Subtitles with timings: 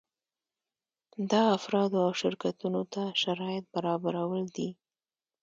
[1.31, 4.69] دا افرادو او شرکتونو ته شرایط برابرول دي.